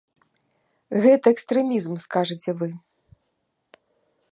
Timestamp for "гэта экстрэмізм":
1.03-1.93